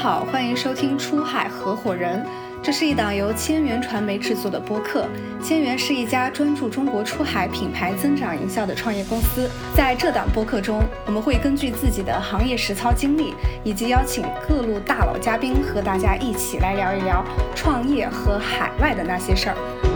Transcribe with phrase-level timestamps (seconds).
[0.00, 2.24] 好，欢迎收听《出海合伙人》，
[2.62, 5.06] 这是一档由千元传媒制作的播客。
[5.44, 9.46] 千元是一家专注中国出海品牌增长营销的创业公司。
[9.76, 17.22] 在这档播客中，我们会根据自己的行业实操经历，以及邀请各路大佬嘉宾，和大家一起来聊一聊
[17.54, 19.89] 创业和海外的那些事儿。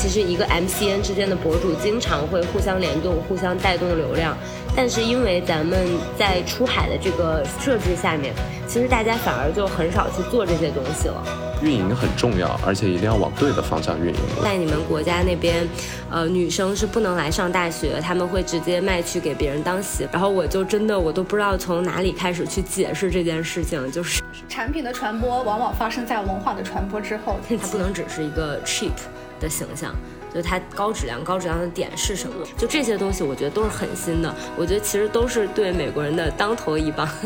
[0.00, 4.34] 其实一个 MCN 之间的博主经常会互相联动、互相带动流量，
[4.74, 5.78] 但是因为咱们
[6.18, 8.32] 在出海的这个设置下面，
[8.66, 11.22] 其实大家反而就很少去做这些东西了。
[11.62, 14.20] 运营很重要，而且一定要往对的方向运营。
[14.42, 15.68] 在你们国家那边，
[16.10, 20.08] 呃，女生是不能来上大学，他们会直接卖去给别人当媳。
[20.10, 28.92] 然后我就真的我都不知道从哪里开始去解释这件事情，就是产品的传播往往发生在文化的传播之后，它不能只是一个 cheap。
[29.40, 29.94] 的形象，
[30.32, 32.46] 就它高质量，高质量的点是什么？
[32.56, 34.32] 就这些东西，我觉得都是很新的。
[34.56, 37.08] 我觉得其实都是对美国人的当头一棒。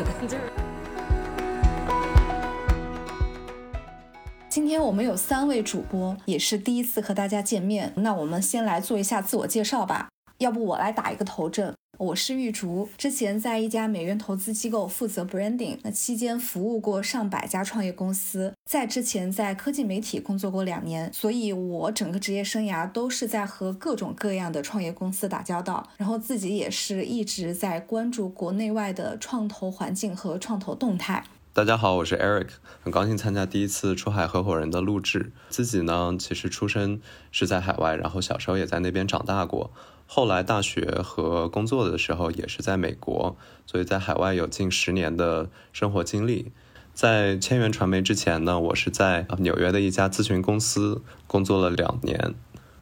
[4.48, 7.92] 今天我们有三位主播，也是第一次和大家见面。
[7.96, 10.08] 那我们先来做一下自我介绍吧。
[10.38, 11.74] 要不我来打一个头阵。
[11.98, 31.25] 我是玉竹，之前在一家美元投资机构负责 branding，那期间服务过上百家创业公司，在之前在科技媒体工作过两年，所以我整个职业生涯都是在和各种各样的创业公司打交道，然后自己也是一直在关注国内外的创投环境和创投动态。
[31.53, 32.48] 大家好，我是 Eric，
[32.83, 35.31] 很高兴参加第一次出海合伙人的录制。
[35.50, 37.00] 自己呢，其实出生
[37.31, 39.70] 是在海外，然后小时候也在那边长大过。
[40.06, 46.52] 后来大学和工作的时候也是在美国，所以在海外有近十年的生活经历。
[46.92, 52.34] 在千元传媒之前呢，我是在纽约的一家咨询公司工作了两年。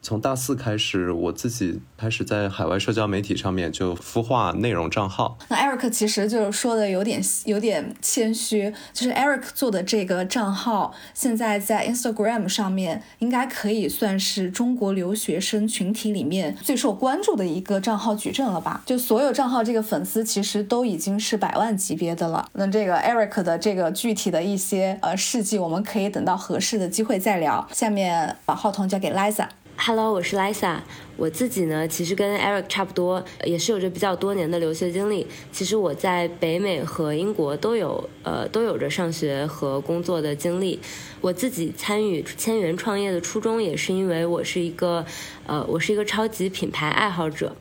[0.03, 5.37] 从大四开始，我自己开始在海外社交媒体上面就孵化内容账号。
[5.47, 18.83] 那 Eric 其实就是说的有点有点谦虚，就是 Eric 做的这个账号，现在在 Instagram 上面应该可以算是中国留学生群体里面最受关注的一个账号矩阵了吧？
[18.85, 22.49] 就所有账号这个粉丝其实都已经是百万级别的了。
[22.51, 27.65] 那这个 Eric 的这个具体的一些呃事迹，我们可以等到合适的机会再聊。
[27.71, 29.47] 下面把话筒交给 Liza。
[29.75, 30.77] Hello，我是 Lisa。
[31.17, 35.27] 我自己呢，其实跟 Eric 差不多，也是有着比较多年的留学经历。
[35.51, 40.79] 其实我在北美和英国都有，呃，都有着上学和工作的经历。
[41.19, 45.05] 我自己参与千元创业的初衷，也是因为我是一个，
[45.45, 47.55] 呃，我是一个超级品牌爱好者。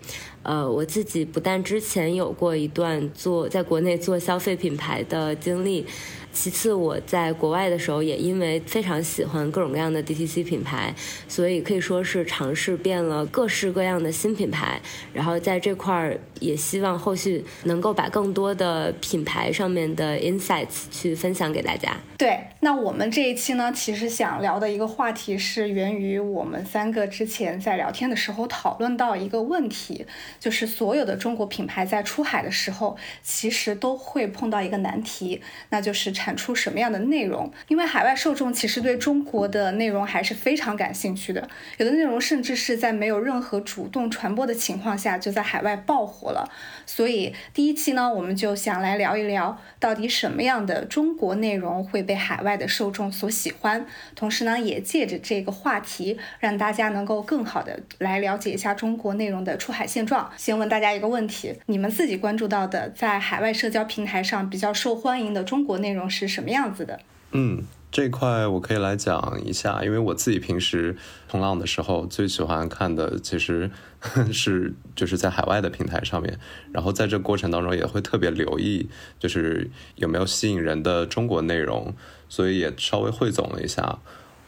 [0.45, 5.87] 呃，我自己不但之前有过一段做在国内做消费品牌的经历。
[6.33, 10.95] 其次，我在国外的时候也因为非常喜欢各种各样的 DTC 品牌，
[11.29, 14.81] 所以可以说是尝试遍了各式各样的新品牌。
[15.13, 21.95] 然后在这块儿也希望后续能够把更多的品牌上面的 insights 去分享给大家。
[22.17, 30.07] 对，那我们这一期呢，其实想聊的一个话题是源于我们三个之前在聊天的时候讨论到一个问题，
[30.41, 36.11] 就是所有的中国品牌在出海的时候，其实都会碰到一个难题，那就是。
[36.23, 37.53] 产出什么样的内容？
[37.67, 46.49] 因为海外受众其实对中国的内容还是非常感兴趣的，有的内容甚至是在没有任何主动传播的情况下就在海外爆火了。
[46.87, 53.85] 所以第一期呢，我们就想来聊一聊，到底什么样的中国内容会被海外的受众所喜欢，
[54.15, 60.31] 同时呢，也借着这个话题，让大家能够更好的来了解一下中国内容的出海现状。
[60.37, 66.12] 先问大家一个问题：你们自己关注到的，在海外社交平台上比较受欢迎的中国内容？
[66.13, 67.01] 是什么样子的？
[67.33, 70.95] 嗯，这块我可以来讲一下，因为我自己平时
[71.31, 73.71] 冲浪的时候最喜欢看的其实
[74.31, 76.39] 是就是在海外的平台上面，
[76.73, 78.87] 然后在这过程当中也会特别留意，
[79.19, 81.95] 就是有没有吸引人的中国内容，
[82.29, 83.99] 所以也稍微汇总了一下，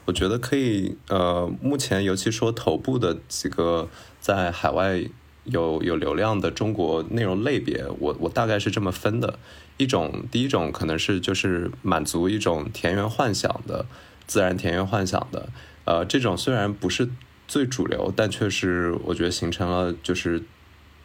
[0.04, 3.88] 我觉得可以，呃，目前尤其说头部的几个
[4.20, 5.02] 在海外
[5.44, 9.38] 有有流量的中国内容类别，我我大概是这么分的。
[9.76, 13.86] 一种，第一种可能是就是满足一种田园幻想的，
[14.26, 15.48] 自然田园幻想的，
[15.84, 17.08] 呃，这种虽然不是
[17.48, 20.42] 最主流，但却是我觉得形成了就是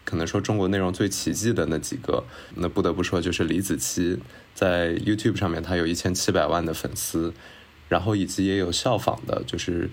[0.06, 2.24] 可能说中国内容最奇迹的那几个。
[2.56, 4.20] 那不得不说就是李子柒
[4.54, 7.34] 在 YouTube 上面，他有一千七百万的粉丝，
[7.88, 9.90] 然后以及也有效仿的，就是。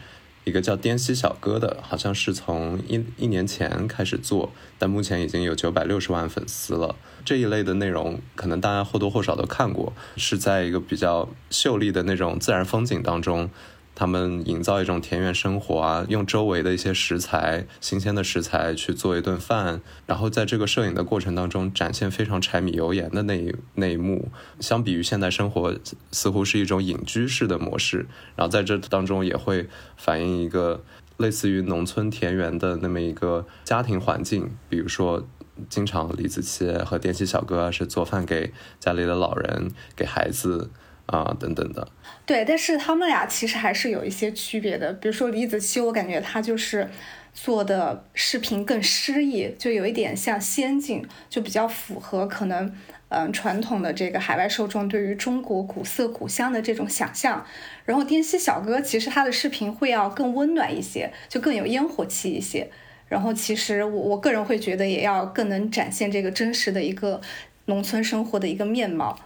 [0.47, 6.95] 一个叫滇西小哥的，好像是从一一年前开始做，但目前已经有九百六十万粉丝了。
[7.25, 13.51] 这一类的内容，可能大家或多或少都看过，是在一个比较秀丽的那种自然风景当中，
[13.97, 24.29] 他们营造一种田园生活啊，用周围的一些食材、新鲜的食材去做一顿饭，然后在这个摄影的过程当中展现非常柴米油盐的那一那一幕。
[24.61, 25.75] 相比于现代生活，
[26.13, 28.07] 似乎是一种隐居式的模式，
[28.37, 29.67] 然后在这当中也会
[29.97, 30.85] 反映一个
[31.17, 35.27] 类似于农村田园的那么一个家庭环境，比如说。
[35.71, 40.69] 经常李子柒和电器小哥是做饭给家里的老人、给孩子
[41.07, 41.89] 啊等等的。
[42.25, 44.93] 对，但是他们俩其实还是有一些区别的。
[44.95, 46.89] 比如说李子柒，我感觉他就是
[47.33, 52.75] 做的视频更诗意，就有一点像仙境，就比较符合可能
[53.09, 57.45] 嗯传统的这个海外受众对于中国古色古香的这种想象。
[57.85, 62.69] 然后滇西小哥其实他的视频会要更温暖一些，就更有烟火气一些。
[63.09, 67.21] 然后其实我我个人会觉得，也要更能展现这个真实的一个
[67.67, 69.17] 农村生活的一个面貌。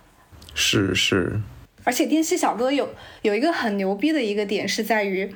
[0.55, 1.41] 是是。
[1.85, 2.89] 而且滇西小哥有
[3.23, 5.35] 有一个很牛逼的一个点是在于，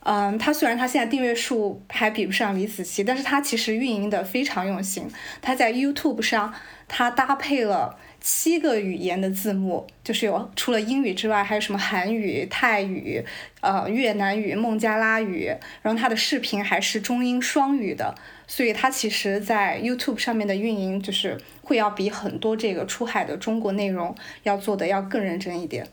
[0.00, 5.08] 嗯，他虽然他现在订阅数还比不上李子柒，但是他其实运营的非常用心。
[5.40, 6.54] 他在 YouTube 上，
[6.88, 7.98] 他搭配了。
[8.18, 13.24] 七个语言的字幕，就是有除了英语之外，还有什么韩语、泰语、
[13.60, 15.48] 呃越南语、孟加拉语，
[15.80, 18.16] 然后他的视频还是中英双语的，
[18.46, 25.88] 所以它其实，在 YouTube 上面的运营，就是会要比很多这个出海的中国内容要做的要更认真一点。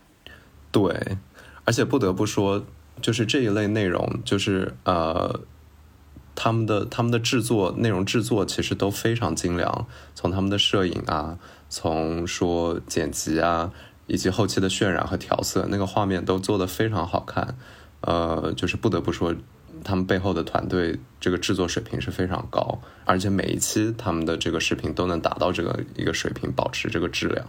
[0.71, 1.17] 对，
[1.65, 2.65] 而且不得不说，
[3.01, 5.41] 就是这一类内容，就是呃，
[6.35, 11.37] 他们的他们的制作内容制作其实都非常精良，从他们的摄影啊。
[11.75, 13.71] 从说剪辑啊，
[14.05, 17.55] 以及后期的渲染和调色，那个画面都做得非常好看，
[18.01, 19.33] 呃，就是不得不说，
[19.83, 27.45] 他们背后的团队这个制作水平是非常高，而且每一期他们的这个视频都能达到这个一个水平，保持这个质量，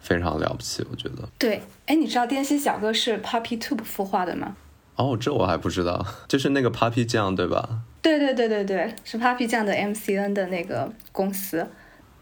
[0.00, 1.28] 非常了不起，我觉得。
[1.38, 4.56] 对，哎，你知道滇西小哥是 Puppy Tube 孵化的吗？
[4.96, 7.80] 哦，这我还不知道，就是那个 Puppy 酱对吧？
[8.00, 11.66] 对对对对对，是 Puppy 酱的 MCN 的那个公司。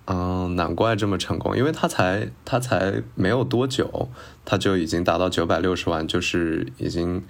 [0.07, 4.11] 嗯，难怪这么成功，因为他才他才没有多久，
[4.45, 7.25] 他就已经达到九百六十万，就是已经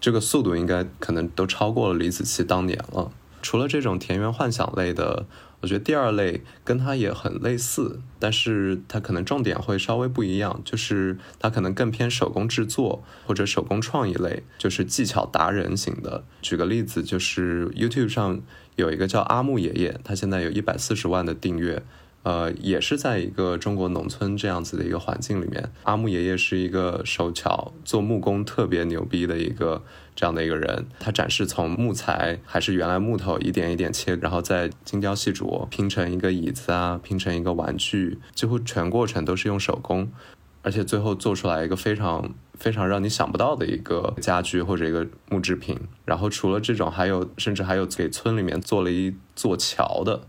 [0.00, 3.10] 这个速度应该可能都超过了李子柒当年了。
[3.42, 5.26] 除了这种田园幻想类的，
[5.60, 16.24] 我觉得第二类跟他也很类似，但是他可能重点会稍微不一样，就是他可能更偏手工制作或者手工创意类，就是技巧达人型的。
[16.42, 18.40] 举个例子，就是 YouTube 上
[18.74, 21.82] 有一个叫阿木爷爷，他现在有一百四十万的订阅。
[22.26, 29.84] 呃，也是在一个中国农村这样子的一个环境里面，阿木爷爷是一个手巧做木工特别牛逼的一个
[30.16, 30.86] 这样的一个人。
[30.98, 40.10] 他展示从木材还是原来木头一点一点切，然后再精雕细琢拼成一个椅子啊，拼成一个玩具，几乎全过程都是用手工，
[40.62, 45.78] 而且最后做出来一个非常非常让你想不到的一个家具或者一个木制品。
[46.04, 50.26] 然后除了这种，还有甚至还有给村里面做了一座桥的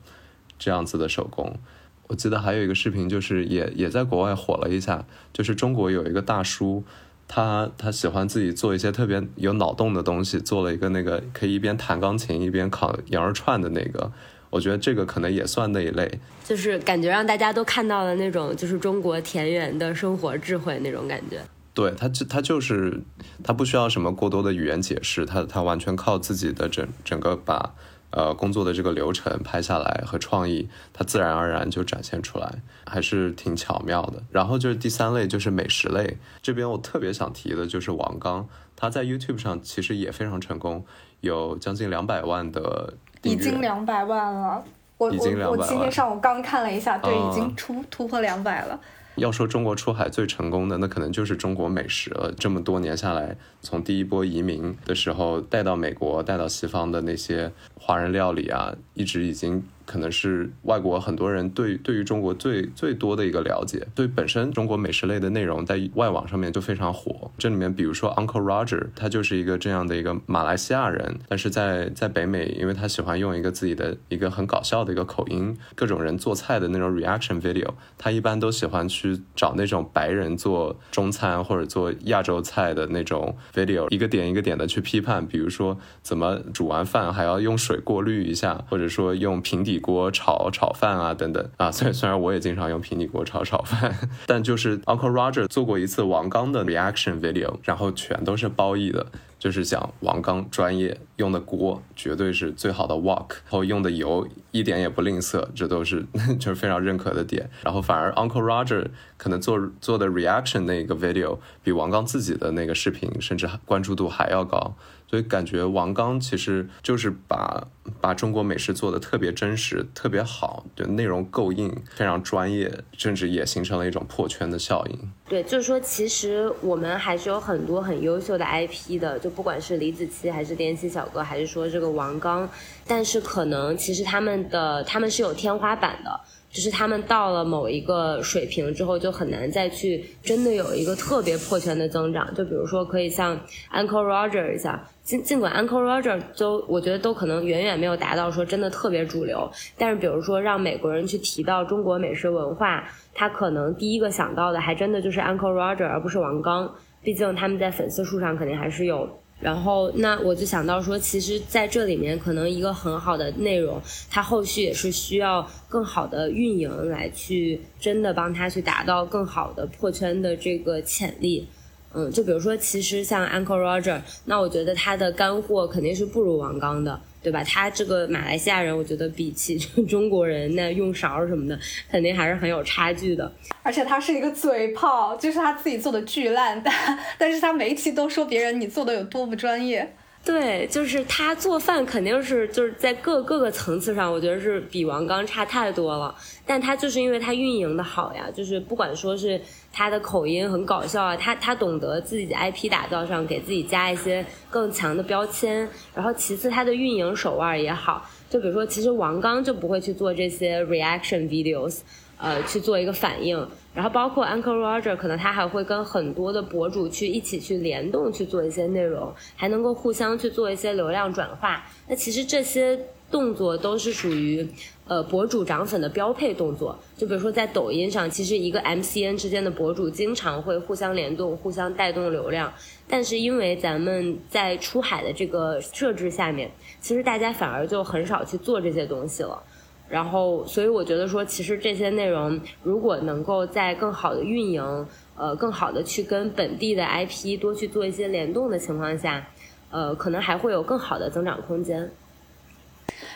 [0.60, 1.58] 这样子的手工。
[2.08, 6.84] 我记得还有一个视频，就是也也在国外火了一下，就是中国有一个大叔，
[7.28, 14.10] 他他喜欢自己做一些特别有脑洞的东西，做了一个那个可以一边弹钢琴一边烤羊肉串的那个，
[14.50, 21.42] 我觉得这个可能也算那一类，就是感觉让大家都看到了那种就是中国田园的生活智慧那种感觉。
[21.74, 23.02] 对他就他就是
[23.44, 27.76] 他不需要什么过多的语言解释，他他完全靠自己的整整个把。
[28.10, 34.24] 呃，工作的这个流程拍下来和创意，它自然而然就展现出来，还是挺巧妙的。
[34.32, 36.18] 然后就是第三类，就是美食类。
[36.42, 40.86] 这边我特别想提的就是王刚，他在 YouTube 上其实也非常成功，
[41.20, 44.64] 有将近两百万的已经两百万了。
[44.98, 48.80] 我我我今天上午刚看了一下，对，已经突突破两百了。
[49.18, 52.34] 要说中国出海最成功的，那可能就是中国美食了。
[52.38, 59.64] 这么多年下来，从第一波移民的时候带到美国、带到西方的那些华人料理啊，一直已经。
[59.88, 67.32] 可能是外国很多人对对于中国最最多的一个了解，对本身中国美食类的内容在外网上面就非常火。
[67.38, 89.78] 这里面比如说 Uncle Roger，他就是一个这样的一个马来西亚人，但是在在北美，因为他喜欢用一个自己的一个很搞笑的一个口音，各种人做菜的那种 reaction video，他一般都喜欢去找那种白人做中餐或者做亚洲菜的那种 video，一个点一个点的去批判，比如说怎么煮完饭还要用水过滤一下，或者说用平底。
[89.88, 93.96] 锅炒炒饭啊，等等啊，虽然虽然我也经常用平底锅炒炒饭，
[94.26, 99.06] 但就是 Uncle Roger 做过一次王刚的 reaction video，然后全都是褒义的，
[99.40, 106.06] 就是讲王刚专业用的锅绝对是最好的 wok，然后用的油一点也不吝啬，这都是
[106.40, 107.50] 就是非常认可的点。
[107.64, 114.76] 然后反而 Uncle Roger 可能做做的 reaction 那个 video 比王刚自己的那个视频甚至关注度还要高。
[115.10, 117.66] 所以感觉王刚其实就是把
[118.02, 125.12] 把中国美食做的特别真实、特别好，就内容够硬，非常专业，甚至也形成了一种破圈的效应。
[125.30, 132.50] 对，就是说，其实我们还是有很多很优秀的 IP 的，就不管是李子柒，还是电器小哥，还是说这个王刚，
[132.86, 136.20] 但是可能其实他们的他们是有天花板的。
[136.58, 142.34] 就是他们到了某一个水平之后，就很难再去真的有一个特别破圈的增长。
[142.34, 143.40] 就比如说，可以像
[143.72, 149.48] Uncle Roger 一下，尽尽管 Uncle Roger 都我觉得都可能远远没有达到说真的特别主流，
[149.78, 156.74] 但是比如说让美国人去提到中国美食文化，他可能第一个想到的还真的就是 Uncle Roger，而不是王刚。
[157.04, 159.08] 毕竟他们在粉丝数上肯定还是有。
[159.40, 163.80] 然后，那我就想到说，其实在这里面，可能一个很好的内容，
[164.10, 171.48] 它后续也是需要更好的运营来去真的帮他去达到更好的破圈的这个潜力。
[171.94, 177.00] 嗯，就比如说，其实像 Uncle Roger，那我觉得他的干货肯定是不如王刚的。
[177.28, 177.44] 对吧？
[177.44, 181.60] 他这个马来西亚人，我觉得比起 中国人那用勺什么的，
[181.92, 183.30] 肯定还是很有差距的。
[183.64, 186.74] 而且他是一个嘴炮，就是他自己做的巨烂，但
[187.18, 189.94] 但是他每一期都说别人你做的有多不专业。
[190.24, 196.16] 对，就是他做饭肯定是就是在各各个层次上，我觉得是比王刚差太多了。
[196.46, 199.40] 但他就是因为他运营的好呀，就是不管说是
[199.78, 208.04] 他的口音很搞笑啊，他他懂得自己的 IP 打造上给自己加一些更强的标签，然后其次他的运营手腕也好。
[208.28, 211.82] 就比如说，其实王刚就不会去做这些 reaction videos。
[212.20, 221.64] 呃，去做一个反应，然后包括 Uncle Roger，可能他还会跟很多的博主去一起去联动去做一些内容，还能够互相去做一些流量转化。
[221.88, 224.48] 那其实这些动作都是属于
[224.88, 226.78] 呃博主涨粉的标配动作。
[226.98, 232.52] 就比如说在抖音上，其实一个 MCN 之间的博主经常会互相联动、互相带动流量，
[232.88, 239.42] 但是因为咱们在出海的这个设置下面，其实大家反而就很少去做这些东西了。
[239.90, 244.86] 然后，所以我觉得说，其实这些内容如果能够在更好的运营，
[245.16, 249.26] 呃，更好的去跟本地的 IP 多去做一些联动的情况下，
[249.72, 251.90] 呃，可能还会有更好的增长空间。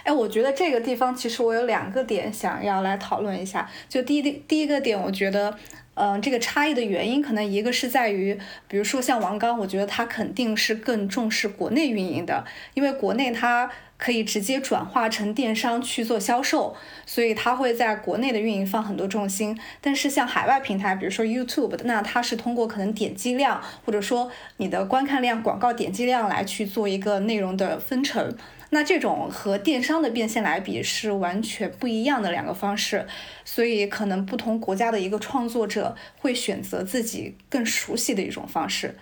[0.04, 3.70] 哎，我觉得这个地方其实我有两个点想要来讨论一下。
[3.88, 5.58] 就第一第一个点，我觉得，
[5.94, 8.38] 嗯，这个差异的原因可能一个是在于，
[8.68, 13.72] 比如说像王刚，我觉得他肯定是更重视国内运营的，因为国内他。
[14.03, 19.55] 可以直接转化成电商去做销售，所以它会在国内的运营放很多重心。
[19.79, 28.36] 但是像海外平台，比如说 YouTube，那它是通过可能点击量或者说你的观看量、广告点击量来去做一个内容的分成。
[28.72, 33.05] 那这种和电商的变现来比是完全不一样的两个方式，
[33.46, 38.96] 所以可能不同国家的一个创作者会选择自己更熟悉的一种方式。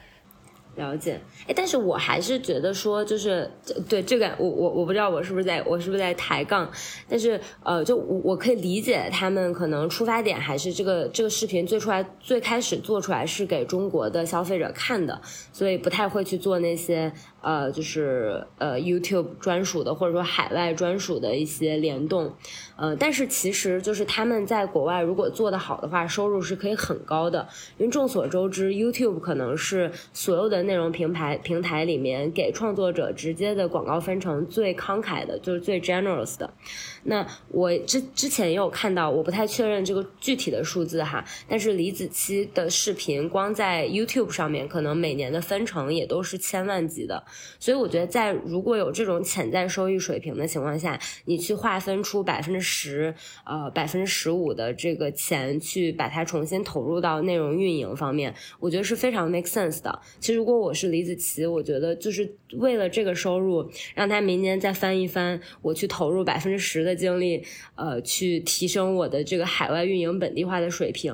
[0.79, 3.51] 了解，哎，但是我还是觉得说，就是
[3.87, 6.71] 对这个，我我我不知道我是不是在，我是不是在抬杠，
[7.07, 15.21] 但是呃，就我我可以理解他们可能出发点还是这个这个视频最出来最开始做出来是给中国的消费者看的，
[15.51, 17.11] 所以不太会去做那些。
[17.41, 22.33] 呃，就是呃，YouTube 专属的，或者说海外专属的一些联动，
[22.75, 27.47] 呃，但是其实就是他们在国外如果做得好的话，收入是可以很高的。
[27.77, 36.53] 因为众所周知，YouTube 可能是所有的内容平台平台里面给创作者直接的广告分成最慷慨的，就是最 generous 的。
[37.03, 47.23] 那我之之前也有看到，我不太确认这个具体的数字哈，但是李子柒的视频光在 YouTube 上面，可能每年的分成也都是千万级的。
[47.59, 53.13] 所以我觉得，在如果有这种潜在收益水平的情况下，你去划分出百分之十、
[53.45, 59.99] 呃百分之十五的这个钱，去把它重新投入到内容运营方面，我觉得是非常 make sense 的。
[60.19, 67.43] 其实，如果我是李子柒，我觉得就是为了这个收入，让他明年再翻一翻，我去投入百分之十的的精力，
[67.75, 71.13] 呃，去提升我的这个海外运营本地化的水平，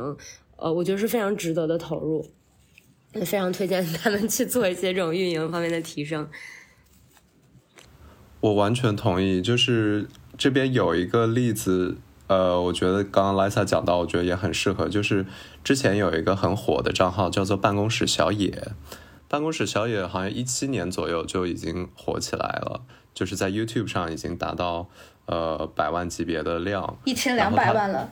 [0.58, 2.26] 呃，我觉得是非常值得的投入。
[3.24, 6.28] 非常推荐他们去做一些这种运营方面的提升。
[8.42, 11.96] 我完全同意，就是这边有一个例子，
[12.28, 15.26] 呃，我觉得刚刚 Lisa 讲到，我觉得也很适合，就是
[15.64, 18.74] 之前有一个很火的账号叫做办公室小野，
[19.28, 22.82] 办公室小野好像一七年左右就已经火起来了，
[23.14, 24.88] 就是在 YouTube 上已经达到
[25.26, 28.10] 呃百万级别的量，一千两百万了，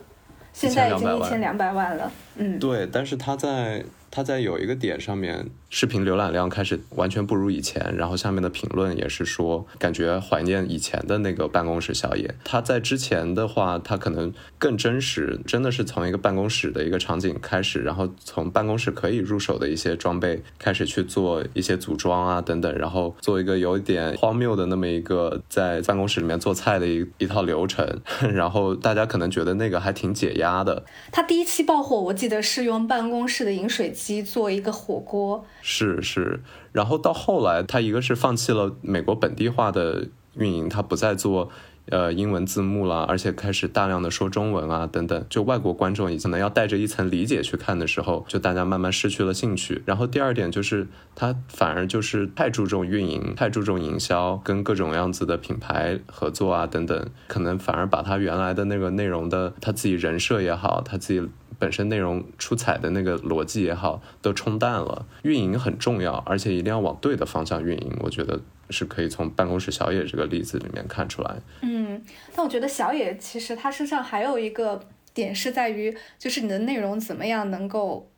[0.52, 3.84] 现在已经一千两百万了，嗯，对，但是他在。
[4.16, 5.44] 他在有一个点上面，
[5.76, 12.32] 视频浏览量开始完全不如以前，然后下面的评论也是说，感觉怀念以前的那个办公室宵夜。
[12.44, 27.84] 他在之前的话，他可能更真实，真的是从一个办公室的一个场景开始，然后从办公室可以入手的一些装备开始去做一些组装啊等等，然后做一个有一点荒谬的那么一个在办公室里面做菜的一一套流程，
[28.32, 30.84] 然后大家可能觉得那个还挺解压的。
[31.10, 34.14] 他第一期爆火，我记得是用办公室的饮水机。
[34.22, 36.40] 做一个火锅是是，
[36.72, 41.48] 然后到后来，他一个是放弃了美国本地化的运营，他不再做
[41.88, 49.82] 呃英文字幕了，而且开始大量的说中文啊等等，就外国观众可能要带着一层理解去看的时候，就大家慢慢失去了兴趣。
[49.86, 61.26] 然后第二点就是他反而就是太注重运营，太注重营销，跟各种样子的品牌合作啊等等，可能反而把他原来的那个内容的他自己人设也好，他自己。
[61.58, 65.06] 本身内容出彩的那个逻辑也好，都冲淡了。
[65.22, 67.96] 运营很重要，而且一定要往对的方向运营。
[68.00, 71.36] 我觉得是可以从办公室小野这个例子里面看出来。
[71.62, 72.02] 嗯，
[72.34, 74.80] 但我觉得小野其实他身上还有一个
[75.12, 78.10] 点是在于，就是你的内容怎么样能够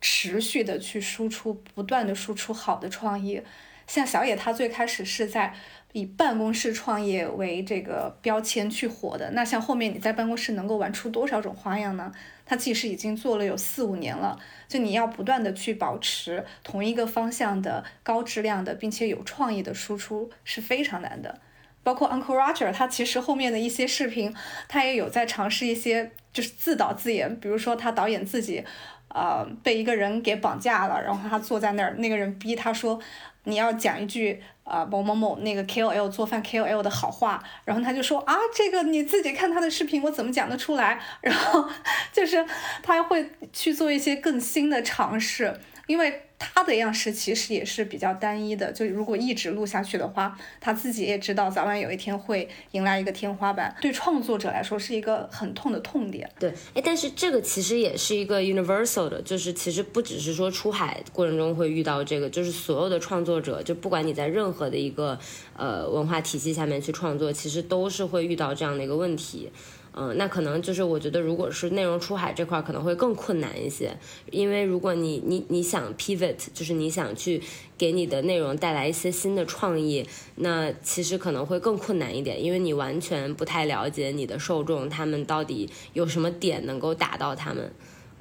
[0.00, 3.42] 持续的去输出，不断的输出好的创意。
[3.86, 5.54] 像小野他最开始是在。
[5.94, 12.10] 以办公室创业为这个标签去火的，那像后面你在办公室能够玩出多少种花样呢？
[12.44, 14.36] 它其实已经做了有四五年了，
[14.66, 21.40] 就你要不断的去保持同一个方向的高质量的，并且有创意的输出是非常难的。
[21.84, 24.34] 包括 Uncle Roger，他其实后面的一些视频，
[24.66, 28.64] 他也有在尝试一些就是自导自演，比如说他导演自己，
[29.10, 33.00] 呃，被一个人给绑架了，然后他坐在那儿，那个人逼他说。
[33.46, 41.00] 你要讲一句啊某某某那个 KOL 做饭 KOL 的好话，然后他就说啊这个你自己看他的视频，我怎么讲得出来？
[41.22, 41.68] 然后
[42.12, 42.44] 就是
[42.82, 46.22] 他会去做一些更新的尝试，因为。
[46.52, 56.30] 他的样式其实也是比较单一的，就如果一直录下去的话，他自己也知道早晚有一天会迎来一个天花板，对创作者来说是一个很痛的痛点。
[56.38, 65.18] 对，哎，但是这个其实也是一个 universal 的，就是其实不只是说出海过程中会遇到这个，就是所有的创作者，就不管你在任何的一个
[65.56, 69.50] 呃文化体系下面去创作，其实都是会遇到这样的一个问题。
[69.96, 73.96] 嗯，那可能就是我觉得，如果是内容出海这块，可能会更困难一些，
[74.32, 77.40] 因为如果你你你想 pivot，就是你想去
[77.78, 80.04] 给你的内容带来一些新的创意，
[80.34, 87.72] 那其实可能会更困难一点，因为你完全不太了解你的受众，他们到底有什么点能够打到他们。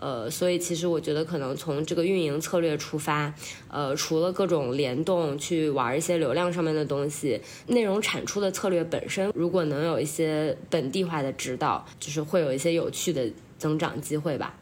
[0.04, 3.34] 呃，所以其实我觉得可能从这个运营策略出发，
[3.70, 14.54] 呃，除了各种联动去玩一些流量上面的东西，内容产出的策略本身，如果能有一些本地化的指导，就是会有一些有趣的增长机会吧。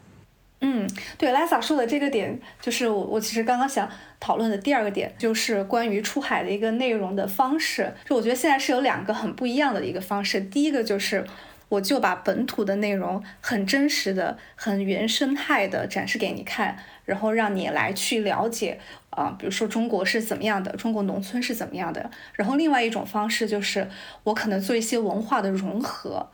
[0.60, 7.92] 嗯，对，Lisa 说的这个点，就是我我其实刚刚想讨论的第二个点，就是关于出海的一个内容的方式。
[8.08, 11.24] 就我觉得现在是有两个很不一样的一个方式，第一个就是。
[11.72, 22.10] 我就把本土的内容很真实的、很原生态的展示给你看，然后让你来去了解啊，比如说中国是怎么样的，中国农村是怎么样的。
[22.34, 23.88] 然后另外一种方式就是
[24.24, 26.28] 我可能做一些文化的融合，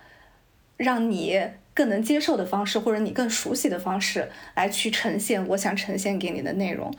[0.76, 1.40] 让你
[1.72, 6.92] 更能接受的方式，或者你更熟悉的方式来去呈现我想呈现给你的内容。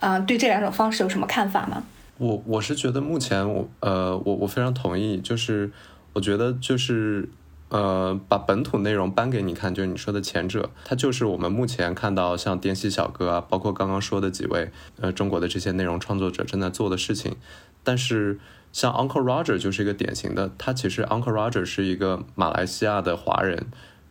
[0.00, 1.84] 啊，对这两种方式有什么看法吗？
[2.18, 5.70] 我我是觉得目前我呃我我非常同意，就是
[6.14, 7.28] 我觉得就是。
[7.70, 17.36] 呃，把本土内容搬给你看，就是你说的前者，它就是我们目前看到像滇西小哥啊，包括刚刚说的几位呃中国的这些内容创作者正在做的事情。
[17.84, 18.40] 但是
[18.72, 23.68] 像 Uncle Roger 就是一个典型的，他其实 Uncle Roger 是一个马来西亚的华人，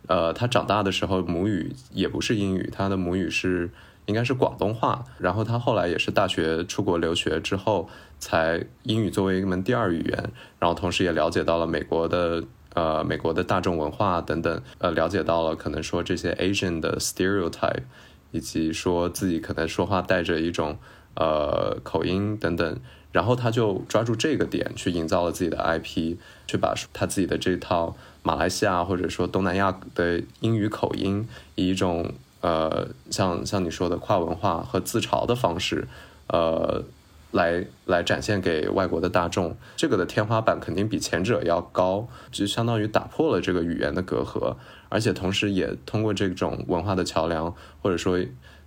[0.08, 3.70] 呃，他长大的时候母语也不是英语，他的母语是
[4.06, 5.04] 应该是广东话。
[5.18, 12.46] 然后他后来也是大学出国留学之后，才英语作为一门第二语言，然后同时也了解到了美国的。
[12.80, 17.84] 呃，美国的大众文化等等，呃，了解到了可能说这些 Asian 的 stereotype，
[18.32, 20.78] 以及说自己可能说话带着一种
[21.16, 22.80] 呃口音等等，
[23.12, 26.16] 然后他就抓住这个点去营造了自己的 IP，
[26.48, 35.86] 去把他自己的这套马来西亚或者说东南亚的英语口音，以一种呃像像你说的跨文化和自嘲的方式，
[36.28, 36.84] 呃。
[37.32, 44.56] 来来展现给外国的大众，这个的天花板肯定比前者要高，就相当于打破了这个语言的隔阂，
[44.90, 48.20] 而且同时也通过这种文化的桥梁，或者说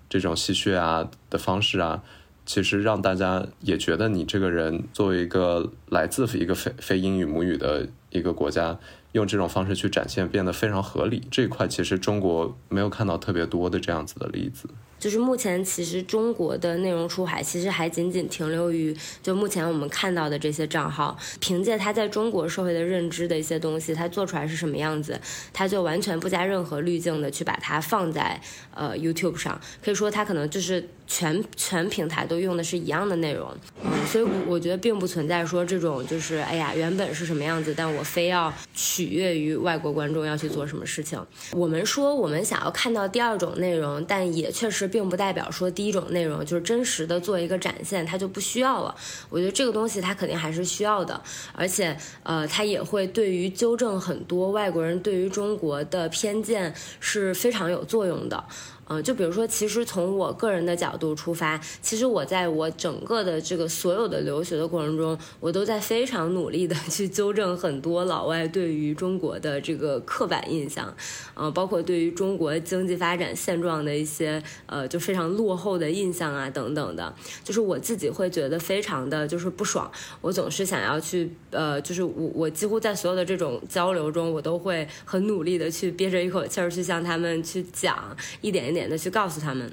[0.09, 2.03] 这种戏谑啊的方式啊，
[2.47, 8.79] 其实让大家也觉得你这个人作为一个来自一个非非英语母语的一个国家，
[9.13, 11.23] 用这种方式去展现变得非常合理。
[11.31, 14.69] 这一块其实中国没有看到特别多的这样子的例子。
[15.03, 25.21] 就是目前其实中国的内容出海其实还仅仅停留于就目前我们看到的这些账号，凭借他在中国社会的认知的一些东西，他做出来是什么样子，
[25.53, 28.41] 他就完全不加任何滤镜的去把它放在
[28.73, 41.23] 呃 YouTube 上，可以说他可能就是全全平台都用的是一样的内容，嗯，所以我觉得并不存在说这种就是哎呀原本是什么样子，但我非要取悦于外国观众要去做什么事情。
[41.53, 48.95] 我们说我们想要看到第二种内容，但也确实并不代表说第一种内容就是真实的做一个展现，它就不需要了。
[49.29, 51.21] 我觉得这个东西它肯定还是需要的，
[51.53, 58.43] 而且呃，它也会对于纠正很多外国人对于中国的偏见是非常有作用的。
[58.89, 70.95] 嗯，就比如说，其实从我个人的角度出发，其实我在我整个的这个所有的留学的过程中，我都在非常努力的去纠正很多老外对于中国的这个刻板印象，
[71.35, 77.15] 呃，包括对于中国经济发展现状的一些呃就非常落后的印象啊等等的，
[77.45, 79.91] 就是我自己会觉得非常的就是不爽，
[80.21, 88.83] 我总是想要去呃，就是我我几乎在所有的这种交流中，我都会很努力的去憋着一口气儿去向他们去讲一点点。
[88.89, 89.73] 的去告诉他们，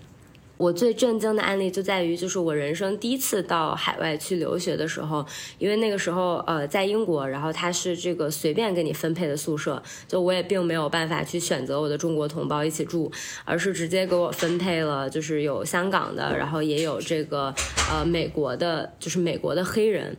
[0.55, 5.25] 我最震惊的案例就在于，就是我人生第一次到海外去留学的时候，
[5.57, 13.11] 因为那个时候呃在英国，然后他是这个随便给你分配的宿舍，就我也并没有办法去选择我的中国同胞一起住，
[13.45, 17.53] 而是直接给我分配了，就是有香港的，然后也有这个
[17.91, 20.15] 呃美国的，就是美国的黑人。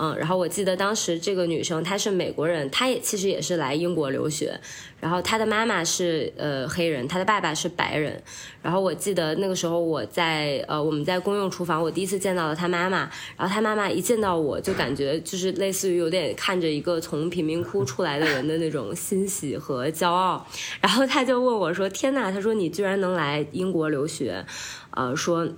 [0.00, 4.58] 嗯，然后我记得当时这个女生她是美国人，她也其实也是来英国留学，
[5.00, 8.22] 然后她的妈妈是呃黑人，她的爸爸是白人，
[8.62, 20.46] 然后我记得那个时候我在呃我们在公用厨房，我第一次见到了她妈妈，然后她妈妈一见到我就感觉就是类似于有点看着一个从贫民窟出来的人的那种欣喜和骄傲，
[20.80, 24.46] 然后她就问我说：“天呐，她说你居然能来英国留学，
[24.92, 25.48] 呃说。”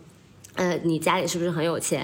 [0.55, 2.01] 呃，你家里是不是很有钱？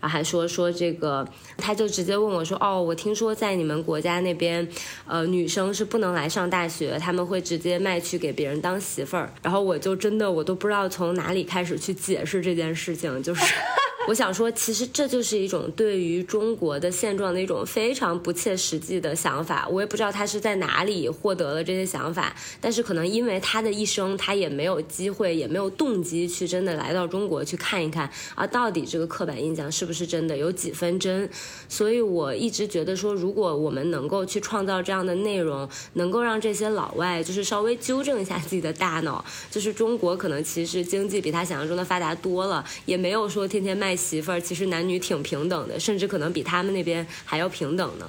[0.00, 4.66] 然后还说说这个，他就直接问我说：“哦，我听说在你们国家那边，
[5.06, 13.42] 呃，女生是不能来上大学，他们会直接卖去给别人当媳妇儿。”然后我就真的我都不知道从哪里开始去解释这件事情，就是。
[14.08, 19.66] 我想说，其实这就是一种对于中国的现状的一种非常不切实际的想法。
[19.68, 31.28] 我也不知道他是在哪里获得了这些想法，但是可能因为他的一生，他也没有机会，也没有动机去真的来到中国去看一看啊，到底这个刻板印象是不是真的，有几分真。
[31.68, 43.95] 所以我一直觉得说，如果我们能够去创造这样的内容，能够让这些老外就是稍微纠正一下自己的大脑，就是中国可能其实经济比他想象中的发达多了，也没有说天天卖。
[43.96, 48.06] 媳妇儿其实男女挺平等的，甚至可能比他们那边还要平等呢。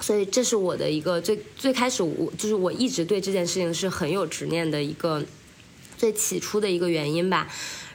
[0.00, 5.24] 所以这是我的一个最最开始，我就是我一直对这件事情是很有执念的一个
[5.96, 7.48] 最起初的一个原因吧。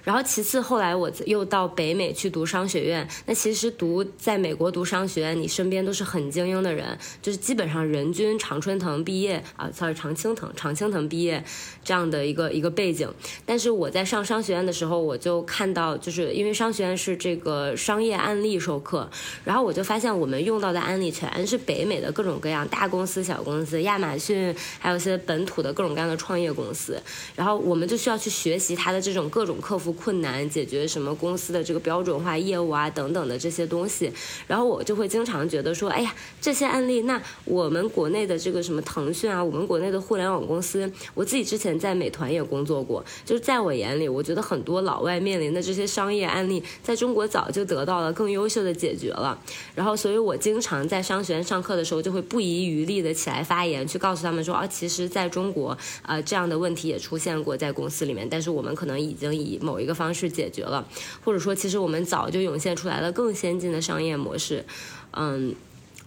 [0.05, 3.05] 然后其次，后来我又到北美去读商学院。
[3.25, 11.43] 那其实读在美国读商学院，你身边都是很精英的人，就是基本上人均常春藤毕业啊，sorry 常青藤常青藤毕业
[11.83, 13.11] 这样的一个一个背景。
[13.47, 19.09] 但是我在上商学院的时候，我就看到，就是因为商学院是这个商业案例授课，
[19.43, 27.01] 然后我就发现我们用到的案例全是北美的各种各样大公司、小公司，亚马逊，还有一些本土的各种各样的创业公司。
[27.35, 29.94] 然后我们就需要去学习它的这种各种客服。
[29.95, 34.11] 困难解决什么公司的这个标准化业务啊等等的这些东西，
[34.47, 49.39] 然后我就会经常觉得说，哎呀，这些案例，那我们国内的这个什么腾讯啊，我们国内的互联网公司，我自己之前在美团也工作过，就是在我眼里，我觉得很多老外面临的这些商业案例，在中国早就得到了更优秀的解决了。
[49.73, 60.83] 然后，所以我经常在商学院上课的时候，就会不遗余力的起来发言，去告诉他们说，啊，其实在中国，呃，这样的问题也出现过在公司里面，但是我们可能已经以某一一个方式解决了，
[61.23, 64.65] 或者说，其实我们早就涌现出来了更先进的商业模式，
[65.11, 65.53] 嗯，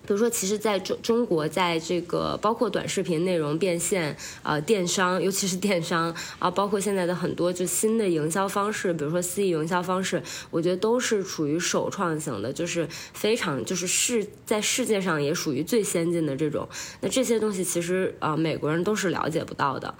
[0.05, 16.69] 比如说，其实在中中国，在这个包括短视频内容变现啊，电商，尤其是电商啊，包括现在的很多就新的营销方式，比如说私域营销方式，我觉得都是处于首创型的，就是非常就是世在世界上也属于最先进的这种。
[17.01, 19.95] 那这些东西其实啊，美国人都是了解不到的。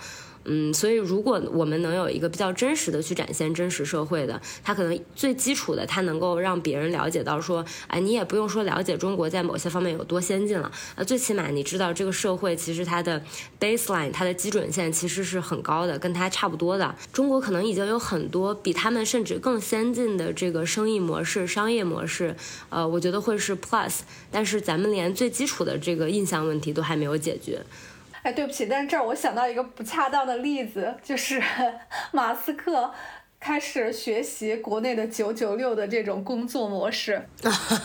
[0.51, 13.23] 嗯，所以如果我们能有一个比较真实的去展现真实社会的，它可能最基础的，它能够让别人了解到说，哎，你也不用说了解中国在某些方面有多先进了，呃，最起码你知道这个社会其实它的
[13.61, 16.95] baseline，它的基准线其实是很高的，跟它差不多的。
[17.13, 22.35] 中国可能已经有很多比他们甚至更先进的这个生意模式、商业模式，
[22.71, 23.99] 呃，我觉得会是 plus，
[24.31, 27.61] 但是咱们连最基础的这个印象问题都还没有解决。
[28.23, 31.43] 哎，对不起，但是这儿我想到一个不恰当的例子，就是
[32.13, 32.93] 马斯克
[33.41, 37.29] 开始学习国内的九九六的这种工作模式，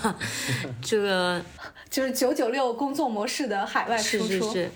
[0.82, 1.42] 这个
[1.90, 4.28] 就是九九六工作模式的海外输出。
[4.28, 4.72] 是是是，